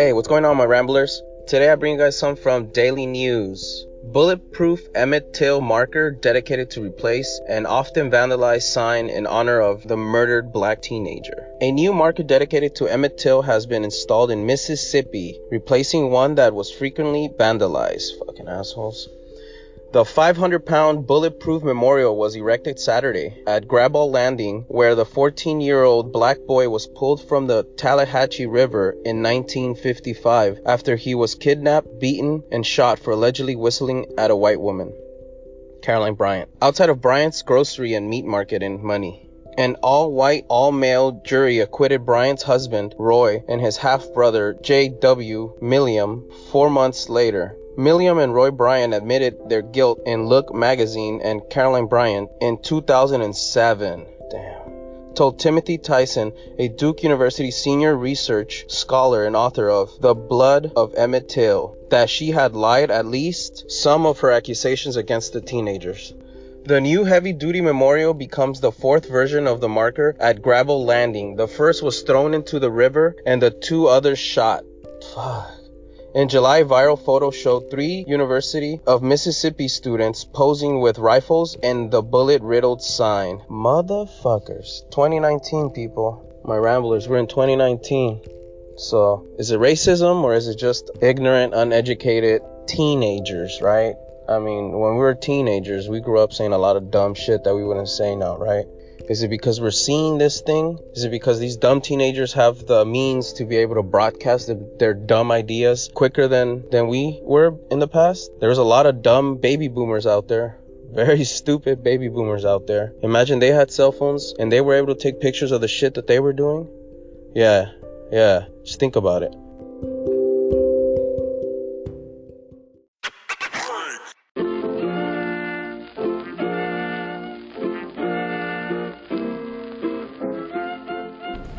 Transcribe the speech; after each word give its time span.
Hey, 0.00 0.14
what's 0.14 0.28
going 0.28 0.46
on, 0.46 0.56
my 0.56 0.64
ramblers? 0.64 1.20
Today 1.46 1.70
I 1.70 1.74
bring 1.74 1.92
you 1.92 1.98
guys 1.98 2.18
some 2.18 2.34
from 2.34 2.68
Daily 2.68 3.04
News. 3.04 3.86
Bulletproof 4.02 4.80
Emmett 4.94 5.34
Till 5.34 5.60
marker 5.60 6.10
dedicated 6.10 6.70
to 6.70 6.80
replace 6.80 7.38
an 7.46 7.66
often 7.66 8.10
vandalized 8.10 8.62
sign 8.62 9.10
in 9.10 9.26
honor 9.26 9.60
of 9.60 9.86
the 9.86 9.98
murdered 9.98 10.54
black 10.54 10.80
teenager. 10.80 11.46
A 11.60 11.70
new 11.70 11.92
marker 11.92 12.22
dedicated 12.22 12.76
to 12.76 12.88
Emmett 12.88 13.18
Till 13.18 13.42
has 13.42 13.66
been 13.66 13.84
installed 13.84 14.30
in 14.30 14.46
Mississippi, 14.46 15.38
replacing 15.50 16.10
one 16.10 16.36
that 16.36 16.54
was 16.54 16.70
frequently 16.70 17.28
vandalized. 17.38 18.18
Fucking 18.24 18.48
assholes. 18.48 19.06
The 19.92 20.04
500 20.04 20.64
pound 20.64 21.08
bulletproof 21.08 21.64
memorial 21.64 22.16
was 22.16 22.36
erected 22.36 22.78
Saturday 22.78 23.42
at 23.44 23.66
Graball 23.66 24.12
Landing, 24.12 24.64
where 24.68 24.94
the 24.94 25.04
14 25.04 25.60
year 25.60 25.82
old 25.82 26.12
black 26.12 26.38
boy 26.46 26.68
was 26.68 26.86
pulled 26.86 27.20
from 27.20 27.48
the 27.48 27.64
Tallahatchie 27.76 28.46
River 28.46 28.92
in 29.04 29.20
1955 29.20 30.60
after 30.64 30.94
he 30.94 31.16
was 31.16 31.34
kidnapped, 31.34 31.98
beaten, 31.98 32.44
and 32.52 32.64
shot 32.64 33.00
for 33.00 33.10
allegedly 33.10 33.56
whistling 33.56 34.06
at 34.16 34.30
a 34.30 34.36
white 34.36 34.60
woman. 34.60 34.92
Carolyn 35.82 36.14
Bryant. 36.14 36.50
Outside 36.62 36.88
of 36.88 37.00
Bryant's 37.00 37.42
grocery 37.42 37.94
and 37.94 38.08
meat 38.08 38.24
market 38.24 38.62
in 38.62 38.86
Money. 38.86 39.28
An 39.58 39.74
all 39.82 40.12
white, 40.12 40.44
all 40.48 40.70
male 40.70 41.20
jury 41.24 41.58
acquitted 41.58 42.06
Bryant's 42.06 42.44
husband, 42.44 42.94
Roy, 42.96 43.42
and 43.48 43.60
his 43.60 43.78
half 43.78 44.14
brother, 44.14 44.56
J.W. 44.62 45.58
Milliam, 45.60 46.32
four 46.52 46.70
months 46.70 47.08
later. 47.08 47.56
Milliam 47.80 48.22
and 48.22 48.34
Roy 48.34 48.50
Bryan 48.50 48.92
admitted 48.92 49.48
their 49.48 49.62
guilt 49.62 50.02
in 50.04 50.26
Look 50.26 50.54
magazine 50.54 51.22
and 51.24 51.48
Carolyn 51.48 51.86
Bryant 51.86 52.28
in 52.38 52.58
2007. 52.60 54.06
Damn. 54.30 55.14
Told 55.14 55.38
Timothy 55.38 55.78
Tyson, 55.78 56.34
a 56.58 56.68
Duke 56.68 57.02
University 57.02 57.50
senior 57.50 57.96
research 57.96 58.66
scholar 58.68 59.24
and 59.24 59.34
author 59.34 59.70
of 59.70 59.98
The 59.98 60.14
Blood 60.14 60.72
of 60.76 60.94
Emmett 60.94 61.30
Till, 61.30 61.74
that 61.88 62.10
she 62.10 62.32
had 62.32 62.54
lied 62.54 62.90
at 62.90 63.06
least 63.06 63.70
some 63.70 64.04
of 64.04 64.20
her 64.20 64.30
accusations 64.30 64.98
against 64.98 65.32
the 65.32 65.40
teenagers. 65.40 66.12
The 66.66 66.82
new 66.82 67.04
heavy 67.04 67.32
duty 67.32 67.62
memorial 67.62 68.12
becomes 68.12 68.60
the 68.60 68.72
fourth 68.72 69.08
version 69.08 69.46
of 69.46 69.62
the 69.62 69.70
marker 69.70 70.14
at 70.20 70.42
Graball 70.42 70.84
Landing. 70.84 71.36
The 71.36 71.48
first 71.48 71.82
was 71.82 72.02
thrown 72.02 72.34
into 72.34 72.58
the 72.58 72.70
river 72.70 73.16
and 73.24 73.40
the 73.40 73.50
two 73.50 73.86
others 73.86 74.18
shot. 74.18 74.64
Fuck. 75.14 75.59
In 76.12 76.28
July, 76.28 76.64
viral 76.64 76.98
photos 76.98 77.36
showed 77.36 77.70
three 77.70 78.04
University 78.08 78.80
of 78.84 79.00
Mississippi 79.00 79.68
students 79.68 80.24
posing 80.24 80.80
with 80.80 80.98
rifles 80.98 81.56
and 81.62 81.88
the 81.88 82.02
bullet 82.02 82.42
riddled 82.42 82.82
sign. 82.82 83.42
Motherfuckers. 83.48 84.90
2019, 84.90 85.70
people. 85.70 86.26
My 86.44 86.56
ramblers, 86.56 87.08
we're 87.08 87.18
in 87.18 87.28
2019. 87.28 88.22
So, 88.76 89.28
is 89.38 89.52
it 89.52 89.60
racism 89.60 90.24
or 90.24 90.34
is 90.34 90.48
it 90.48 90.58
just 90.58 90.90
ignorant, 91.00 91.54
uneducated 91.54 92.42
teenagers, 92.66 93.60
right? 93.62 93.94
I 94.28 94.40
mean, 94.40 94.72
when 94.72 94.94
we 94.94 94.98
were 94.98 95.14
teenagers, 95.14 95.88
we 95.88 96.00
grew 96.00 96.18
up 96.18 96.32
saying 96.32 96.52
a 96.52 96.58
lot 96.58 96.76
of 96.76 96.90
dumb 96.90 97.14
shit 97.14 97.44
that 97.44 97.54
we 97.54 97.62
wouldn't 97.62 97.88
say 97.88 98.16
now, 98.16 98.36
right? 98.36 98.66
Is 99.10 99.24
it 99.24 99.28
because 99.28 99.60
we're 99.60 99.72
seeing 99.72 100.18
this 100.18 100.40
thing? 100.40 100.78
Is 100.94 101.02
it 101.02 101.10
because 101.10 101.40
these 101.40 101.56
dumb 101.56 101.80
teenagers 101.80 102.32
have 102.34 102.64
the 102.64 102.84
means 102.84 103.32
to 103.34 103.44
be 103.44 103.56
able 103.56 103.74
to 103.74 103.82
broadcast 103.82 104.52
their 104.78 104.94
dumb 104.94 105.32
ideas 105.32 105.90
quicker 105.92 106.28
than, 106.28 106.70
than 106.70 106.86
we 106.86 107.18
were 107.20 107.58
in 107.72 107.80
the 107.80 107.88
past? 107.88 108.30
There's 108.38 108.58
a 108.58 108.62
lot 108.62 108.86
of 108.86 109.02
dumb 109.02 109.38
baby 109.38 109.66
boomers 109.66 110.06
out 110.06 110.28
there. 110.28 110.58
Very 110.92 111.24
stupid 111.38 111.82
baby 111.82 112.06
boomers 112.06 112.44
out 112.44 112.68
there. 112.68 112.92
Imagine 113.02 113.40
they 113.40 113.48
had 113.48 113.72
cell 113.72 113.90
phones 113.90 114.32
and 114.38 114.52
they 114.52 114.60
were 114.60 114.74
able 114.74 114.94
to 114.94 115.00
take 115.00 115.20
pictures 115.20 115.50
of 115.50 115.60
the 115.60 115.66
shit 115.66 115.94
that 115.94 116.06
they 116.06 116.20
were 116.20 116.32
doing. 116.32 116.68
Yeah, 117.34 117.72
yeah, 118.12 118.44
just 118.62 118.78
think 118.78 118.94
about 118.94 119.24
it. 119.24 119.34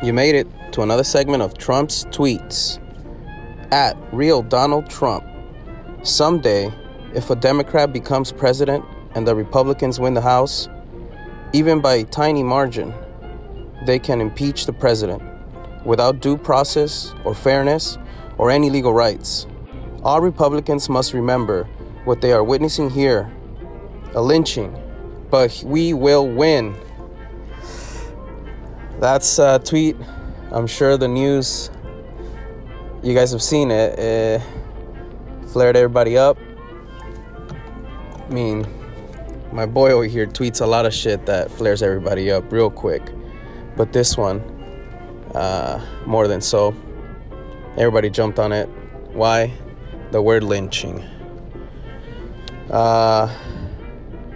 You 0.02 0.12
made 0.12 0.34
it 0.34 0.48
to 0.72 0.82
another 0.82 1.04
segment 1.04 1.44
of 1.44 1.56
Trump's 1.56 2.06
tweets. 2.06 2.80
At 3.70 3.96
Real 4.12 4.42
Donald 4.42 4.90
Trump. 4.90 5.24
Someday, 6.02 6.72
if 7.14 7.30
a 7.30 7.36
Democrat 7.36 7.92
becomes 7.92 8.32
president 8.32 8.84
and 9.14 9.28
the 9.28 9.36
Republicans 9.36 10.00
win 10.00 10.14
the 10.14 10.20
House, 10.20 10.68
even 11.52 11.80
by 11.80 11.94
a 11.94 12.04
tiny 12.04 12.42
margin, 12.42 12.92
they 13.86 14.00
can 14.00 14.20
impeach 14.20 14.66
the 14.66 14.72
president 14.72 15.22
without 15.84 16.18
due 16.18 16.36
process 16.36 17.14
or 17.24 17.32
fairness 17.32 17.96
or 18.38 18.50
any 18.50 18.70
legal 18.70 18.92
rights. 18.92 19.46
All 20.02 20.20
Republicans 20.20 20.88
must 20.88 21.12
remember 21.12 21.62
what 22.06 22.20
they 22.20 22.32
are 22.32 22.42
witnessing 22.42 22.90
here 22.90 23.32
a 24.14 24.20
lynching, 24.20 24.76
but 25.30 25.62
we 25.64 25.94
will 25.94 26.28
win. 26.28 26.74
That's 29.02 29.40
a 29.40 29.58
tweet. 29.58 29.96
I'm 30.52 30.68
sure 30.68 30.96
the 30.96 31.08
news, 31.08 31.72
you 33.02 33.14
guys 33.14 33.32
have 33.32 33.42
seen 33.42 33.72
it. 33.72 33.98
It 33.98 34.42
flared 35.48 35.74
everybody 35.74 36.16
up. 36.16 36.38
I 38.14 38.32
mean, 38.32 38.64
my 39.50 39.66
boy 39.66 39.90
over 39.90 40.04
here 40.04 40.28
tweets 40.28 40.60
a 40.60 40.66
lot 40.66 40.86
of 40.86 40.94
shit 40.94 41.26
that 41.26 41.50
flares 41.50 41.82
everybody 41.82 42.30
up 42.30 42.52
real 42.52 42.70
quick. 42.70 43.02
But 43.76 43.92
this 43.92 44.16
one, 44.16 44.38
uh, 45.34 45.84
more 46.06 46.28
than 46.28 46.40
so. 46.40 46.72
Everybody 47.76 48.08
jumped 48.08 48.38
on 48.38 48.52
it. 48.52 48.68
Why? 49.14 49.52
The 50.12 50.22
word 50.22 50.44
lynching. 50.44 51.02
Uh, 52.70 53.36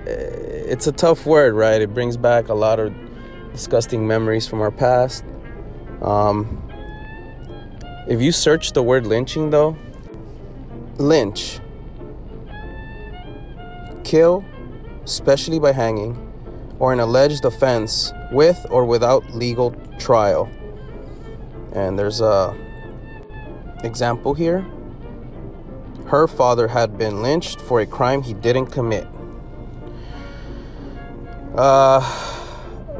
it's 0.07 0.89
a 0.89 0.93
tough 0.93 1.25
word, 1.25 1.55
right? 1.55 1.81
It 1.81 1.95
brings 1.95 2.17
back 2.17 2.49
a 2.49 2.55
lot 2.55 2.81
of 2.81 2.93
disgusting 3.57 4.07
memories 4.07 4.47
from 4.47 4.61
our 4.61 4.71
past. 4.71 5.25
Um, 6.03 6.63
if 8.07 8.21
you 8.21 8.31
search 8.31 8.73
the 8.73 8.83
word 8.83 9.07
lynching, 9.07 9.49
though, 9.49 9.77
lynch, 10.99 11.59
kill, 14.05 14.45
especially 15.05 15.59
by 15.59 15.73
hanging, 15.73 16.13
or 16.79 16.93
an 16.93 17.01
alleged 17.01 17.47
offense 17.47 18.13
with 18.31 18.67
or 18.71 18.85
without 18.85 19.25
legal 19.35 19.71
trial. 19.99 20.51
And 21.73 21.99
there's 21.99 22.21
a 22.21 22.55
example 23.85 24.35
here. 24.35 24.67
Her 26.07 26.29
father 26.29 26.69
had 26.69 26.99
been 26.99 27.23
lynched 27.23 27.61
for 27.63 27.81
a 27.81 27.87
crime 27.87 28.21
he 28.23 28.35
didn't 28.35 28.67
commit. 28.67 29.09
Uh, 31.57 32.01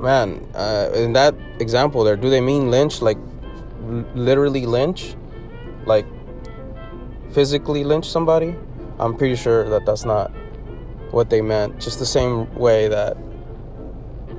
man, 0.01 0.47
uh, 0.55 0.91
in 0.95 1.13
that 1.15 1.35
example 1.61 2.05
there, 2.05 2.17
do 2.17 2.31
they 2.31 2.41
mean 2.41 2.71
lynch 2.71 3.03
like 3.03 3.19
l- 3.83 4.05
literally 4.15 4.67
lynch, 4.67 5.15
like 5.85 6.07
physically 7.33 7.85
lynch 7.85 8.09
somebody? 8.09 8.55
I'm 8.99 9.17
pretty 9.17 9.37
sure 9.37 9.69
that 9.69 9.85
that's 9.85 10.05
not 10.05 10.31
what 11.11 11.31
they 11.31 11.41
meant. 11.41 11.81
Just 11.81 11.99
the 11.99 12.07
same 12.07 12.53
way 12.55 12.89
that 12.89 13.17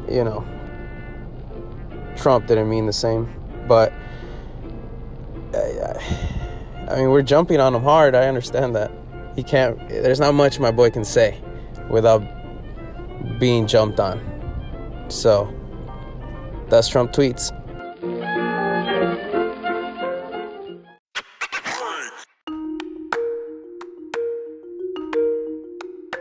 you 0.09 0.23
know 0.23 0.45
Trump 2.15 2.47
didn't 2.47 2.69
mean 2.69 2.85
the 2.85 2.93
same, 2.93 3.31
but 3.67 3.93
I, 5.53 6.25
I 6.89 6.95
mean 6.97 7.09
we're 7.09 7.21
jumping 7.21 7.59
on 7.59 7.75
him 7.75 7.83
hard. 7.83 8.15
I 8.15 8.27
understand 8.27 8.75
that 8.75 8.91
he 9.35 9.43
can't. 9.43 9.77
There's 9.89 10.19
not 10.19 10.33
much 10.33 10.59
my 10.59 10.71
boy 10.71 10.89
can 10.89 11.05
say 11.05 11.39
without 11.89 12.23
being 13.39 13.67
jumped 13.67 13.99
on. 13.99 14.36
So 15.09 15.53
that's 16.69 16.87
Trump 16.87 17.11
tweets. 17.11 17.51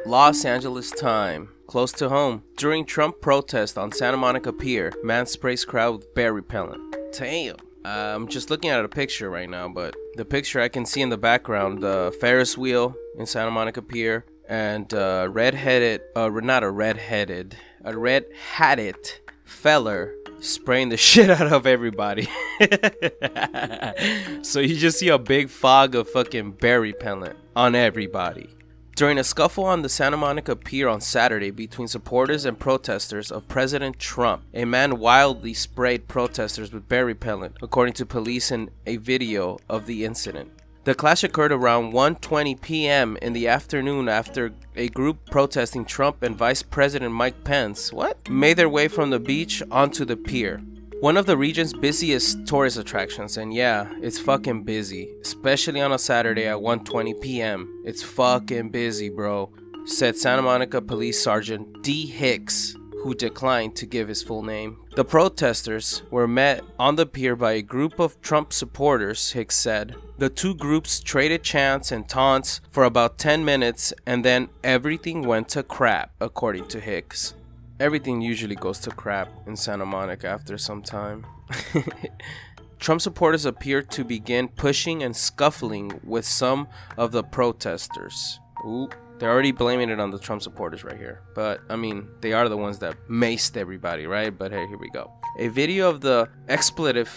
Los 0.07 0.45
Angeles 0.45 0.93
time, 0.93 1.49
close 1.67 1.93
to 1.93 2.09
home. 2.09 2.45
During 2.57 2.87
Trump 2.87 3.21
protest 3.21 3.77
on 3.77 3.91
Santa 3.93 4.17
Monica 4.17 4.53
Pier, 4.53 4.93
man 5.03 5.27
sprays 5.27 5.65
crowd 5.65 5.97
with 5.97 6.15
bear 6.15 6.33
repellent. 6.33 6.97
Damn. 7.13 7.57
I'm 7.85 8.27
just 8.29 8.51
looking 8.51 8.71
at 8.71 8.85
a 8.85 8.89
picture 8.89 9.31
right 9.31 9.49
now, 9.49 9.69
but 9.69 9.95
the 10.17 10.25
picture 10.25 10.61
I 10.61 10.69
can 10.69 10.87
see 10.87 11.03
in 11.03 11.09
the 11.09 11.19
background, 11.19 11.83
the 11.83 12.17
Ferris 12.21 12.57
wheel 12.57 12.95
in 13.19 13.27
Santa 13.27 13.51
Monica 13.51 13.83
Pier, 13.83 14.25
and 14.49 14.93
uh, 14.95 15.29
red-headed, 15.31 16.01
uh, 16.15 16.29
not 16.29 16.63
a 16.63 16.71
red-headed, 16.71 17.57
a 17.87 17.97
red-hatted 17.97 18.97
feller 19.45 20.13
spraying 20.41 20.89
the 20.89 20.97
shit 21.09 21.31
out 21.31 21.53
of 21.53 21.67
everybody. 21.67 22.29
so 24.43 24.61
you 24.61 24.77
just 24.77 24.99
see 24.99 25.09
a 25.09 25.19
big 25.19 25.49
fog 25.49 25.95
of 25.95 26.11
fucking 26.11 26.53
bear 26.53 26.81
repellent 26.81 27.37
on 27.55 27.75
everybody. 27.75 28.51
During 28.97 29.19
a 29.19 29.25
scuffle 29.25 29.65
on 29.65 29.83
the 29.83 29.89
Santa 29.89 30.17
Monica 30.17 30.57
Pier 30.57 30.89
on 30.89 31.01
Saturday 31.01 31.51
between 31.51 31.87
supporters 31.87 32.45
and 32.45 32.59
protesters 32.59 33.31
of 33.31 33.47
President 33.47 33.99
Trump, 33.99 34.43
a 34.55 34.65
man 34.65 34.99
wildly 34.99 35.53
sprayed 35.55 36.09
protesters 36.09 36.73
with 36.73 36.89
bear 36.89 37.05
repellent, 37.05 37.57
according 37.63 37.93
to 37.95 38.07
police 38.07 38.51
in 38.51 38.71
a 38.87 38.97
video 38.97 39.59
of 39.69 39.87
the 39.87 40.05
incident. 40.05 40.51
The 40.87 40.95
clash 40.95 41.25
occurred 41.25 41.51
around 41.51 41.93
1:20 41.95 42.61
p.m. 42.61 43.19
in 43.21 43.33
the 43.33 43.49
afternoon 43.49 44.09
after 44.09 44.53
a 44.77 44.89
group 44.89 45.19
protesting 45.33 45.85
Trump 45.85 46.23
and 46.23 46.37
Vice 46.37 46.63
President 46.63 47.13
Mike 47.13 47.43
Pence 47.43 47.93
what 47.93 48.31
made 48.31 48.57
their 48.57 48.69
way 48.69 48.87
from 48.87 49.11
the 49.11 49.19
beach 49.19 49.65
onto 49.69 50.05
the 50.05 50.17
pier. 50.17 50.63
One 51.01 51.17
of 51.17 51.27
the 51.27 51.37
region's 51.37 51.73
busiest 51.73 52.47
tourist 52.47 52.79
attractions, 52.79 53.37
and 53.37 53.53
yeah, 53.53 53.89
it's 54.01 54.21
fucking 54.21 54.63
busy, 54.63 55.09
especially 55.23 55.81
on 55.81 55.91
a 55.91 55.99
Saturday 55.99 56.47
at 56.47 56.59
1:20 56.59 57.21
p.m. 57.21 57.83
It's 57.85 58.05
fucking 58.05 58.69
busy, 58.71 59.09
bro," 59.11 59.51
said 59.87 60.17
Santa 60.17 60.43
Monica 60.43 60.81
Police 60.81 61.21
Sergeant 61.21 61.83
D. 61.83 62.07
Hicks, 62.07 62.77
who 63.03 63.15
declined 63.15 63.77
to 63.77 63.87
give 63.87 64.09
his 64.09 64.23
full 64.23 64.43
name. 64.43 64.79
The 64.95 65.05
protesters 65.05 66.03
were 66.11 66.29
met 66.29 66.63
on 66.79 66.97
the 66.97 67.07
pier 67.07 67.37
by 67.37 67.53
a 67.53 67.63
group 67.63 67.99
of 67.99 68.21
Trump 68.21 68.53
supporters, 68.53 69.33
Hicks 69.33 69.57
said. 69.57 69.95
The 70.19 70.31
two 70.31 70.55
groups 70.55 71.01
traded 71.01 71.43
chants 71.43 71.93
and 71.93 72.09
taunts 72.09 72.61
for 72.71 72.85
about 72.85 73.19
10 73.19 73.45
minutes, 73.45 73.93
and 74.07 74.25
then 74.25 74.49
everything 74.65 75.23
went 75.23 75.49
to 75.51 75.63
crap, 75.63 76.13
according 76.21 76.69
to 76.69 76.81
Hicks 76.81 77.35
everything 77.79 78.21
usually 78.21 78.55
goes 78.55 78.79
to 78.81 78.91
crap 78.91 79.29
in 79.47 79.57
Santa 79.57 79.87
Monica 79.87 80.29
after 80.29 80.57
some 80.57 80.83
time. 80.83 81.27
Trump 82.79 83.01
supporters 83.01 83.45
appeared 83.45 83.91
to 83.91 84.05
begin 84.05 84.49
pushing 84.49 85.03
and 85.03 85.17
scuffling 85.17 86.01
with 86.05 86.25
some 86.25 86.69
of 86.97 87.13
the 87.13 87.23
protesters. 87.23 88.39
Ooh, 88.65 88.89
they're 89.19 89.31
already 89.31 89.53
blaming 89.53 89.91
it 89.91 90.01
on 90.01 90.11
the 90.11 90.19
Trump 90.19 90.43
supporters 90.43 90.85
right 90.85 90.97
here. 90.97 91.23
But, 91.35 91.61
I 91.69 91.77
mean, 91.77 92.09
they 92.21 92.33
are 92.33 92.49
the 92.49 92.57
ones 92.57 92.79
that 92.81 92.97
maced 93.09 93.57
everybody, 93.57 94.07
right? 94.07 94.37
But 94.37 94.53
hey, 94.53 94.67
here 94.67 94.79
we 94.79 94.91
go. 94.91 95.11
A 95.39 95.49
video 95.49 95.89
of 95.89 96.01
the 96.01 96.29
expletive 96.49 97.09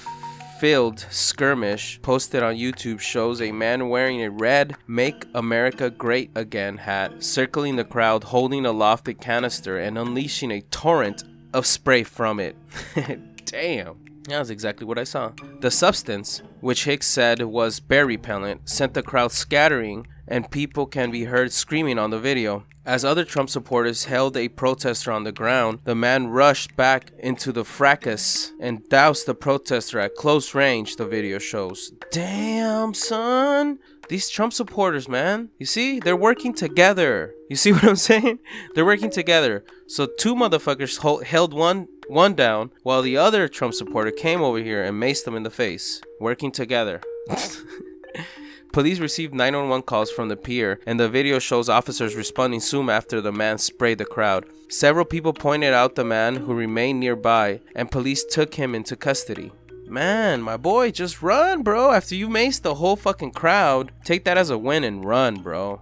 filled 0.59 0.99
skirmish 1.09 2.01
posted 2.01 2.43
on 2.43 2.55
YouTube 2.55 2.99
shows 2.99 3.41
a 3.41 3.51
man 3.51 3.87
wearing 3.87 4.23
a 4.23 4.29
red 4.29 4.75
Make 4.87 5.25
America 5.33 5.89
Great 5.89 6.31
Again 6.35 6.77
hat 6.77 7.23
circling 7.23 7.77
the 7.77 7.85
crowd 7.85 8.25
holding 8.25 8.65
aloft 8.65 9.07
a 9.07 9.13
canister 9.13 9.77
and 9.77 9.97
unleashing 9.97 10.51
a 10.51 10.61
torrent 10.63 11.23
of 11.53 11.65
spray 11.65 12.03
from 12.03 12.41
it. 12.41 12.57
Damn. 13.45 14.05
That's 14.27 14.49
exactly 14.49 14.85
what 14.85 14.99
I 14.99 15.05
saw. 15.05 15.31
The 15.61 15.71
substance, 15.71 16.41
which 16.59 16.83
Hicks 16.83 17.07
said 17.07 17.41
was 17.41 17.79
bear 17.79 18.05
repellent, 18.05 18.67
sent 18.69 18.93
the 18.93 19.01
crowd 19.01 19.31
scattering 19.31 20.07
and 20.29 20.49
people 20.49 20.85
can 20.85 21.11
be 21.11 21.25
heard 21.25 21.51
screaming 21.51 21.99
on 21.99 22.11
the 22.11 22.19
video. 22.19 22.63
As 22.85 23.03
other 23.03 23.25
Trump 23.25 23.49
supporters 23.49 24.05
held 24.05 24.37
a 24.37 24.47
protester 24.47 25.11
on 25.11 25.23
the 25.23 25.31
ground, 25.31 25.79
the 25.83 25.95
man 25.95 26.27
rushed 26.27 26.75
back 26.75 27.11
into 27.19 27.51
the 27.51 27.65
fracas 27.65 28.53
and 28.59 28.87
doused 28.89 29.25
the 29.25 29.35
protester 29.35 29.99
at 29.99 30.15
close 30.15 30.55
range, 30.55 30.95
the 30.95 31.05
video 31.05 31.39
shows. 31.39 31.91
Damn, 32.11 32.93
son. 32.93 33.79
These 34.07 34.29
Trump 34.29 34.53
supporters, 34.53 35.07
man. 35.07 35.49
You 35.59 35.67
see? 35.67 35.99
They're 35.99 36.15
working 36.15 36.53
together. 36.53 37.33
You 37.49 37.55
see 37.55 37.71
what 37.73 37.83
I'm 37.83 37.95
saying? 37.95 38.39
They're 38.73 38.85
working 38.85 39.11
together. 39.11 39.63
So 39.87 40.07
two 40.07 40.35
motherfuckers 40.35 40.97
hold, 40.99 41.25
held 41.25 41.53
one 41.53 41.87
one 42.07 42.33
down 42.33 42.71
while 42.81 43.03
the 43.03 43.17
other 43.17 43.47
Trump 43.47 43.75
supporter 43.75 44.09
came 44.09 44.41
over 44.41 44.57
here 44.57 44.83
and 44.83 44.99
maced 44.99 45.25
them 45.25 45.35
in 45.35 45.43
the 45.43 45.51
face. 45.51 46.01
Working 46.19 46.51
together. 46.51 47.01
Police 48.71 48.99
received 48.99 49.33
911 49.33 49.81
calls 49.83 50.11
from 50.11 50.29
the 50.29 50.37
pier, 50.37 50.79
and 50.85 50.99
the 50.99 51.09
video 51.09 51.39
shows 51.39 51.69
officers 51.69 52.15
responding 52.15 52.59
soon 52.59 52.89
after 52.89 53.19
the 53.19 53.31
man 53.31 53.57
sprayed 53.57 53.97
the 53.97 54.05
crowd. 54.05 54.45
Several 54.69 55.05
people 55.05 55.33
pointed 55.33 55.73
out 55.73 55.95
the 55.95 56.03
man 56.03 56.35
who 56.35 56.53
remained 56.53 56.99
nearby, 56.99 57.61
and 57.75 57.89
police 57.89 58.23
took 58.23 58.53
him 58.53 58.75
into 58.75 58.95
custody. 58.95 59.51
Man, 59.87 60.43
my 60.43 60.55
boy, 60.55 60.91
just 60.91 61.23
run, 61.23 61.63
bro. 61.63 61.91
After 61.91 62.13
you 62.13 62.29
maced 62.29 62.61
the 62.61 62.75
whole 62.75 62.95
fucking 62.95 63.31
crowd, 63.31 63.91
take 64.03 64.23
that 64.25 64.37
as 64.37 64.51
a 64.51 64.57
win 64.57 64.83
and 64.83 65.03
run, 65.03 65.41
bro. 65.41 65.81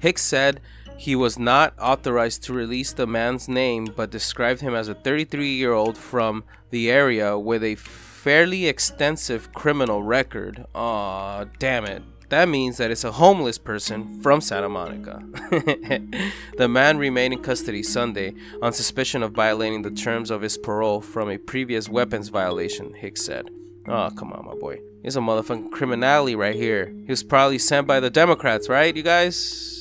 Hicks 0.00 0.22
said 0.22 0.60
he 1.00 1.16
was 1.16 1.38
not 1.38 1.72
authorized 1.80 2.42
to 2.42 2.52
release 2.52 2.92
the 2.92 3.06
man's 3.06 3.48
name, 3.48 3.86
but 3.86 4.10
described 4.10 4.60
him 4.60 4.74
as 4.74 4.86
a 4.86 4.94
33 4.94 5.48
year 5.48 5.72
old 5.72 5.96
from 5.96 6.44
the 6.68 6.90
area 6.90 7.38
with 7.38 7.64
a 7.64 7.74
fairly 7.76 8.66
extensive 8.66 9.50
criminal 9.54 10.02
record. 10.02 10.66
Aw, 10.74 11.44
damn 11.58 11.86
it. 11.86 12.02
That 12.28 12.50
means 12.50 12.76
that 12.76 12.90
it's 12.90 13.04
a 13.04 13.12
homeless 13.12 13.56
person 13.56 14.20
from 14.20 14.42
Santa 14.42 14.68
Monica. 14.68 15.22
the 16.58 16.68
man 16.68 16.98
remained 16.98 17.32
in 17.32 17.42
custody 17.42 17.82
Sunday 17.82 18.34
on 18.60 18.74
suspicion 18.74 19.22
of 19.22 19.32
violating 19.32 19.80
the 19.80 19.90
terms 19.90 20.30
of 20.30 20.42
his 20.42 20.58
parole 20.58 21.00
from 21.00 21.30
a 21.30 21.38
previous 21.38 21.88
weapons 21.88 22.28
violation, 22.28 22.92
Hicks 22.92 23.24
said. 23.24 23.48
Oh, 23.88 24.10
come 24.14 24.34
on, 24.34 24.44
my 24.44 24.54
boy. 24.54 24.80
He's 25.02 25.16
a 25.16 25.20
motherfucking 25.20 25.72
criminality 25.72 26.36
right 26.36 26.54
here. 26.54 26.92
He 27.06 27.10
was 27.10 27.22
probably 27.22 27.56
sent 27.56 27.86
by 27.86 28.00
the 28.00 28.10
Democrats, 28.10 28.68
right, 28.68 28.94
you 28.94 29.02
guys? 29.02 29.79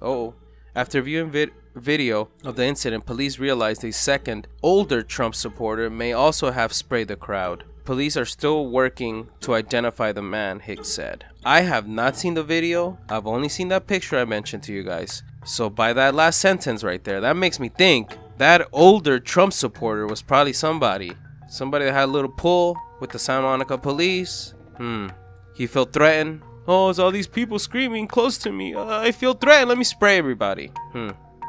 Oh. 0.00 0.34
After 0.74 1.02
viewing 1.02 1.30
vid- 1.30 1.52
video 1.74 2.28
of 2.44 2.56
the 2.56 2.64
incident, 2.64 3.06
police 3.06 3.38
realized 3.38 3.84
a 3.84 3.92
second, 3.92 4.48
older 4.62 5.02
Trump 5.02 5.34
supporter 5.34 5.90
may 5.90 6.12
also 6.12 6.50
have 6.50 6.72
sprayed 6.72 7.08
the 7.08 7.16
crowd. 7.16 7.64
Police 7.84 8.16
are 8.16 8.26
still 8.26 8.66
working 8.68 9.28
to 9.40 9.54
identify 9.54 10.12
the 10.12 10.22
man, 10.22 10.60
Hicks 10.60 10.88
said. 10.88 11.24
I 11.44 11.62
have 11.62 11.88
not 11.88 12.16
seen 12.16 12.34
the 12.34 12.42
video, 12.42 12.98
I've 13.08 13.26
only 13.26 13.48
seen 13.48 13.68
that 13.68 13.86
picture 13.86 14.18
I 14.18 14.24
mentioned 14.24 14.62
to 14.64 14.72
you 14.72 14.82
guys. 14.82 15.22
So, 15.44 15.70
by 15.70 15.94
that 15.94 16.14
last 16.14 16.38
sentence 16.40 16.84
right 16.84 17.02
there, 17.02 17.20
that 17.22 17.36
makes 17.36 17.58
me 17.58 17.70
think 17.70 18.16
that 18.36 18.68
older 18.72 19.18
Trump 19.18 19.54
supporter 19.54 20.06
was 20.06 20.20
probably 20.20 20.52
somebody. 20.52 21.12
Somebody 21.48 21.86
that 21.86 21.94
had 21.94 22.04
a 22.04 22.12
little 22.12 22.30
pull 22.30 22.76
with 23.00 23.10
the 23.10 23.18
Santa 23.18 23.42
Monica 23.42 23.78
police. 23.78 24.52
Hmm. 24.76 25.08
He 25.54 25.66
felt 25.66 25.92
threatened. 25.92 26.42
Oh, 26.70 26.90
it's 26.90 26.98
all 26.98 27.10
these 27.10 27.26
people 27.26 27.58
screaming 27.58 28.06
close 28.06 28.36
to 28.38 28.52
me. 28.52 28.74
Uh, 28.74 29.00
I 29.00 29.10
feel 29.10 29.32
threatened. 29.32 29.70
Let 29.70 29.78
me 29.78 29.84
spray 29.84 30.18
everybody. 30.18 30.70
Hmm. 30.92 31.08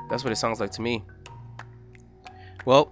That's 0.09 0.23
what 0.23 0.31
it 0.31 0.37
sounds 0.37 0.61
like 0.61 0.71
to 0.71 0.81
me. 0.81 1.03
Well, 2.63 2.89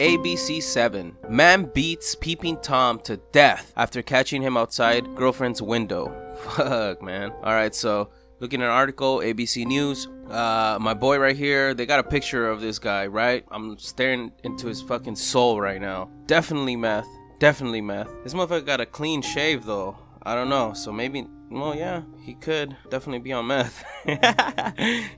ABC 0.00 0.60
7. 0.60 1.16
Man 1.28 1.70
beats 1.72 2.16
peeping 2.16 2.56
Tom 2.62 2.98
to 3.00 3.18
death 3.30 3.72
after 3.76 4.02
catching 4.02 4.42
him 4.42 4.56
outside 4.56 5.14
girlfriend's 5.14 5.62
window. 5.62 6.12
Fuck, 6.56 7.00
man. 7.00 7.30
Alright, 7.30 7.76
so 7.76 8.10
looking 8.40 8.62
at 8.62 8.66
an 8.66 8.70
article, 8.70 9.18
ABC 9.18 9.66
News. 9.66 10.08
Uh, 10.30 10.78
my 10.80 10.94
boy 10.94 11.18
right 11.18 11.36
here, 11.36 11.74
they 11.74 11.86
got 11.86 12.00
a 12.00 12.04
picture 12.04 12.48
of 12.48 12.60
this 12.60 12.78
guy, 12.78 13.06
right? 13.06 13.44
I'm 13.50 13.78
staring 13.78 14.32
into 14.44 14.66
his 14.66 14.82
fucking 14.82 15.16
soul 15.16 15.60
right 15.60 15.80
now. 15.80 16.10
Definitely 16.26 16.76
meth. 16.76 17.08
Definitely 17.38 17.80
meth. 17.80 18.08
This 18.24 18.34
motherfucker 18.34 18.66
got 18.66 18.80
a 18.80 18.86
clean 18.86 19.22
shave 19.22 19.64
though. 19.64 19.96
I 20.22 20.34
don't 20.34 20.48
know. 20.48 20.74
So 20.74 20.92
maybe, 20.92 21.26
well, 21.48 21.74
yeah, 21.74 22.02
he 22.20 22.34
could 22.34 22.76
definitely 22.90 23.20
be 23.20 23.32
on 23.32 23.46
meth. 23.46 23.82
he 24.04 24.16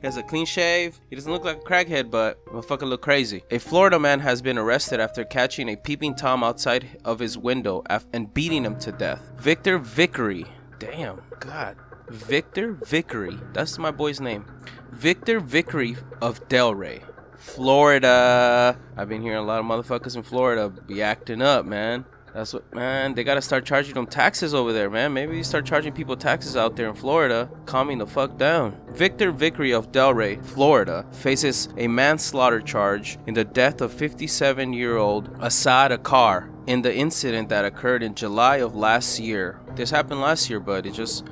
has 0.02 0.16
a 0.16 0.22
clean 0.22 0.46
shave. 0.46 1.00
He 1.08 1.16
doesn't 1.16 1.32
look 1.32 1.44
like 1.44 1.56
a 1.56 1.60
crackhead, 1.60 2.10
but 2.10 2.44
motherfucker 2.46 2.88
look 2.88 3.02
crazy. 3.02 3.42
A 3.50 3.58
Florida 3.58 3.98
man 3.98 4.20
has 4.20 4.40
been 4.42 4.58
arrested 4.58 5.00
after 5.00 5.24
catching 5.24 5.70
a 5.70 5.76
peeping 5.76 6.14
Tom 6.14 6.44
outside 6.44 7.00
of 7.04 7.18
his 7.18 7.36
window 7.36 7.82
and 8.12 8.32
beating 8.32 8.64
him 8.64 8.78
to 8.80 8.92
death. 8.92 9.32
Victor 9.38 9.78
Vickery. 9.78 10.46
Damn, 10.78 11.22
God. 11.40 11.76
Victor 12.10 12.72
Vickery. 12.72 13.38
That's 13.52 13.78
my 13.78 13.92
boy's 13.92 14.20
name. 14.20 14.44
Victor 14.90 15.38
Vickery 15.38 15.96
of 16.20 16.48
Delray. 16.48 17.02
Florida. 17.36 18.76
I've 18.96 19.08
been 19.08 19.22
hearing 19.22 19.38
a 19.38 19.42
lot 19.42 19.60
of 19.60 19.64
motherfuckers 19.64 20.16
in 20.16 20.24
Florida 20.24 20.68
be 20.70 21.02
acting 21.02 21.40
up, 21.40 21.64
man. 21.64 22.04
That's 22.34 22.52
what, 22.52 22.74
man. 22.74 23.14
They 23.14 23.22
gotta 23.22 23.40
start 23.40 23.64
charging 23.64 23.94
them 23.94 24.06
taxes 24.06 24.54
over 24.54 24.72
there, 24.72 24.90
man. 24.90 25.12
Maybe 25.12 25.36
you 25.36 25.44
start 25.44 25.64
charging 25.66 25.92
people 25.92 26.16
taxes 26.16 26.56
out 26.56 26.74
there 26.74 26.88
in 26.88 26.94
Florida. 26.94 27.48
Calming 27.64 27.98
the 27.98 28.06
fuck 28.06 28.36
down. 28.36 28.76
Victor 28.90 29.30
Vickery 29.30 29.72
of 29.72 29.92
Delray, 29.92 30.44
Florida, 30.44 31.06
faces 31.12 31.68
a 31.76 31.86
manslaughter 31.86 32.60
charge 32.60 33.18
in 33.26 33.34
the 33.34 33.44
death 33.44 33.80
of 33.80 33.92
57 33.92 34.72
year 34.72 34.96
old 34.96 35.30
Assad 35.40 35.92
Akar 35.92 36.50
in 36.66 36.82
the 36.82 36.94
incident 36.94 37.48
that 37.48 37.64
occurred 37.64 38.02
in 38.02 38.14
July 38.14 38.56
of 38.56 38.74
last 38.74 39.20
year. 39.20 39.60
This 39.76 39.90
happened 39.90 40.20
last 40.20 40.50
year, 40.50 40.60
but 40.60 40.86
it 40.86 40.94
just 40.94 41.24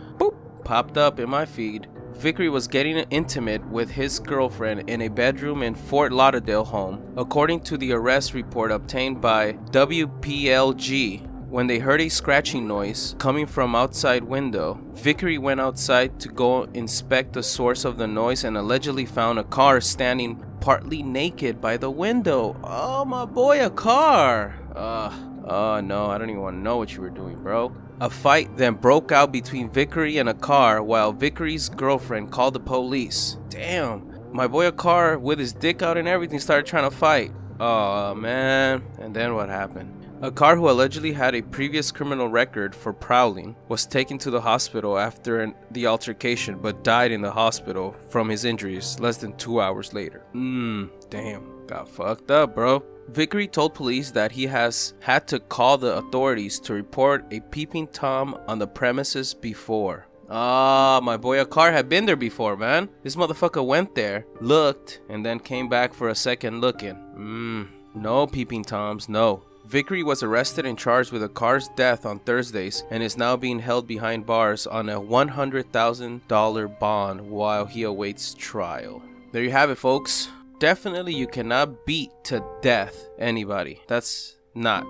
popped 0.68 0.98
up 0.98 1.18
in 1.18 1.30
my 1.30 1.46
feed. 1.46 1.88
Vickery 2.12 2.50
was 2.50 2.68
getting 2.68 2.98
intimate 3.08 3.66
with 3.68 3.90
his 3.90 4.18
girlfriend 4.18 4.90
in 4.90 5.00
a 5.00 5.08
bedroom 5.08 5.62
in 5.62 5.74
Fort 5.74 6.12
Lauderdale 6.12 6.66
home, 6.66 7.14
according 7.16 7.60
to 7.60 7.78
the 7.78 7.90
arrest 7.92 8.34
report 8.34 8.70
obtained 8.70 9.18
by 9.18 9.54
WPLG. 9.70 11.26
When 11.48 11.68
they 11.68 11.78
heard 11.78 12.02
a 12.02 12.10
scratching 12.10 12.68
noise 12.68 13.14
coming 13.18 13.46
from 13.46 13.74
outside 13.74 14.22
window, 14.22 14.78
Vickery 14.92 15.38
went 15.38 15.58
outside 15.58 16.20
to 16.20 16.28
go 16.28 16.64
inspect 16.74 17.32
the 17.32 17.42
source 17.42 17.86
of 17.86 17.96
the 17.96 18.06
noise 18.06 18.44
and 18.44 18.54
allegedly 18.54 19.06
found 19.06 19.38
Akar 19.38 19.82
standing 19.82 20.44
partly 20.60 21.02
naked 21.02 21.62
by 21.62 21.78
the 21.78 21.90
window. 21.90 22.60
Oh, 22.62 23.06
my 23.06 23.24
boy, 23.24 23.60
Akar. 23.60 24.52
Uh, 24.76 25.10
oh 25.46 25.80
no, 25.80 26.10
I 26.10 26.18
don't 26.18 26.28
even 26.28 26.42
want 26.42 26.56
to 26.56 26.60
know 26.60 26.76
what 26.76 26.94
you 26.94 27.00
were 27.00 27.08
doing, 27.08 27.42
bro. 27.42 27.74
A 28.00 28.08
fight 28.08 28.56
then 28.56 28.74
broke 28.74 29.10
out 29.10 29.32
between 29.32 29.70
Vickery 29.70 30.18
and 30.18 30.28
Akar 30.28 30.84
while 30.84 31.12
Vickery's 31.12 31.68
girlfriend 31.68 32.30
called 32.30 32.54
the 32.54 32.60
police. 32.60 33.38
Damn, 33.48 34.12
my 34.32 34.46
boy 34.46 34.70
Akar 34.70 35.20
with 35.20 35.38
his 35.38 35.52
dick 35.52 35.82
out 35.82 35.96
and 35.96 36.06
everything 36.06 36.38
started 36.38 36.66
trying 36.66 36.88
to 36.88 36.96
fight. 36.96 37.32
Oh 37.58 38.14
man. 38.14 38.84
And 39.00 39.14
then 39.14 39.34
what 39.34 39.48
happened? 39.48 39.94
Akar 40.20 40.56
who 40.56 40.68
allegedly 40.68 41.12
had 41.12 41.34
a 41.34 41.42
previous 41.42 41.90
criminal 41.90 42.28
record 42.28 42.74
for 42.74 42.92
prowling 42.92 43.56
was 43.68 43.86
taken 43.86 44.18
to 44.18 44.30
the 44.30 44.40
hospital 44.40 44.98
after 44.98 45.40
an, 45.40 45.54
the 45.70 45.86
altercation 45.86 46.58
but 46.58 46.84
died 46.84 47.12
in 47.12 47.20
the 47.20 47.30
hospital 47.30 47.96
from 48.10 48.28
his 48.28 48.44
injuries 48.44 48.98
less 49.00 49.16
than 49.16 49.36
two 49.36 49.60
hours 49.60 49.92
later. 49.92 50.22
Mmm, 50.34 50.90
damn. 51.10 51.66
Got 51.66 51.88
fucked 51.88 52.30
up, 52.30 52.54
bro. 52.54 52.82
Vickery 53.08 53.48
told 53.48 53.74
police 53.74 54.10
that 54.10 54.32
he 54.32 54.46
has 54.46 54.92
had 55.00 55.26
to 55.28 55.40
call 55.40 55.78
the 55.78 55.96
authorities 55.96 56.60
to 56.60 56.74
report 56.74 57.24
a 57.30 57.40
peeping 57.40 57.88
Tom 57.88 58.38
on 58.46 58.58
the 58.58 58.66
premises 58.66 59.32
before. 59.32 60.06
Ah, 60.30 61.00
my 61.02 61.16
boy 61.16 61.42
Akar 61.42 61.72
had 61.72 61.88
been 61.88 62.04
there 62.04 62.16
before, 62.16 62.54
man. 62.54 62.90
This 63.02 63.16
motherfucker 63.16 63.64
went 63.66 63.94
there, 63.94 64.26
looked, 64.42 65.00
and 65.08 65.24
then 65.24 65.40
came 65.40 65.70
back 65.70 65.94
for 65.94 66.10
a 66.10 66.14
second 66.14 66.60
looking. 66.60 66.96
Mmm, 67.16 67.68
no 67.94 68.26
peeping 68.26 68.62
Toms, 68.62 69.08
no. 69.08 69.42
Vickery 69.66 70.02
was 70.02 70.22
arrested 70.22 70.66
and 70.66 70.78
charged 70.78 71.10
with 71.10 71.22
Akar's 71.22 71.68
death 71.76 72.04
on 72.04 72.18
Thursdays 72.18 72.84
and 72.90 73.02
is 73.02 73.16
now 73.16 73.36
being 73.36 73.58
held 73.58 73.86
behind 73.86 74.26
bars 74.26 74.66
on 74.66 74.88
a 74.90 75.00
$100,000 75.00 76.78
bond 76.78 77.20
while 77.20 77.66
he 77.66 77.82
awaits 77.82 78.34
trial. 78.34 79.02
There 79.32 79.42
you 79.42 79.50
have 79.50 79.70
it, 79.70 79.76
folks 79.76 80.28
definitely 80.58 81.14
you 81.14 81.26
cannot 81.26 81.86
beat 81.86 82.10
to 82.24 82.44
death 82.62 83.08
anybody. 83.18 83.80
That's 83.88 84.36
not 84.54 84.84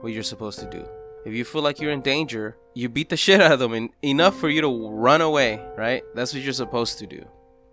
what 0.00 0.12
you're 0.12 0.22
supposed 0.22 0.58
to 0.60 0.70
do. 0.70 0.84
If 1.24 1.34
you 1.34 1.44
feel 1.44 1.62
like 1.62 1.80
you're 1.80 1.92
in 1.92 2.00
danger, 2.02 2.56
you 2.74 2.88
beat 2.88 3.08
the 3.08 3.16
shit 3.24 3.40
out 3.40 3.52
of 3.52 3.58
them 3.58 3.72
and 3.72 3.90
enough 4.02 4.38
for 4.38 4.48
you 4.48 4.60
to 4.60 4.88
run 4.90 5.20
away, 5.20 5.64
right? 5.76 6.02
That's 6.14 6.34
what 6.34 6.42
you're 6.42 6.52
supposed 6.52 6.98
to 6.98 7.06
do. 7.06 7.24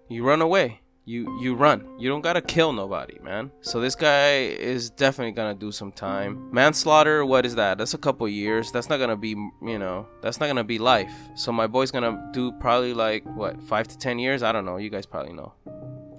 You 0.07 0.23
run 0.23 0.41
away. 0.41 0.81
You 1.05 1.39
you 1.41 1.55
run. 1.55 1.87
You 1.97 2.07
don't 2.07 2.21
gotta 2.21 2.41
kill 2.41 2.71
nobody, 2.71 3.17
man. 3.23 3.49
So 3.61 3.79
this 3.81 3.95
guy 3.95 4.41
is 4.41 4.91
definitely 4.91 5.31
gonna 5.31 5.55
do 5.55 5.71
some 5.71 5.91
time. 5.91 6.51
Manslaughter, 6.51 7.25
what 7.25 7.47
is 7.47 7.55
that? 7.55 7.79
That's 7.79 7.95
a 7.95 7.97
couple 7.97 8.27
years. 8.27 8.71
That's 8.71 8.89
not 8.89 8.97
gonna 8.97 9.17
be, 9.17 9.29
you 9.29 9.79
know, 9.79 10.05
that's 10.21 10.39
not 10.39 10.45
gonna 10.45 10.63
be 10.63 10.77
life. 10.77 11.11
So 11.35 11.51
my 11.51 11.65
boy's 11.65 11.89
gonna 11.89 12.29
do 12.31 12.51
probably 12.51 12.93
like 12.93 13.23
what, 13.35 13.59
five 13.63 13.87
to 13.87 13.97
ten 13.97 14.19
years? 14.19 14.43
I 14.43 14.51
don't 14.51 14.65
know. 14.65 14.77
You 14.77 14.91
guys 14.91 15.07
probably 15.07 15.33
know. 15.33 15.53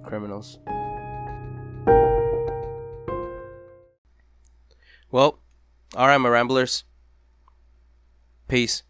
Criminals. 0.03 0.59
Well, 5.11 5.39
alright, 5.93 6.21
my 6.21 6.29
ramblers. 6.29 6.85
Peace. 8.47 8.83